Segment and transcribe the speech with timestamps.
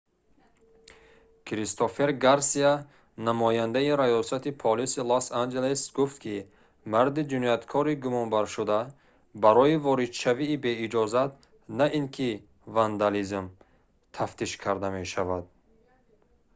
[1.47, 2.69] кристофер гарсия
[3.27, 6.35] намояндаи раёсати полиси лос-анҷелес гуфт ки
[6.91, 8.79] марди ҷинояткори гумонбаршуда
[9.43, 11.31] барои воридшавии беиҷозат
[11.79, 12.29] на ин ки
[12.75, 13.45] вандализм
[14.15, 15.43] тафтиш карда мешавад